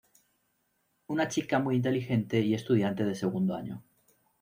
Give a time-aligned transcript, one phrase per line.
[1.09, 3.83] Una chica muy inteligente y estudiante de segundo año.